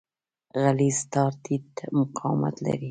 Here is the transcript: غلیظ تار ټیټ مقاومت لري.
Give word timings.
غلیظ 0.61 0.97
تار 1.13 1.31
ټیټ 1.43 1.69
مقاومت 1.97 2.55
لري. 2.65 2.79